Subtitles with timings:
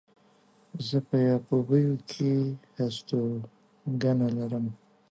[0.87, 2.33] زه په يعقوبيو کې
[2.79, 4.65] هستوګنه لرم.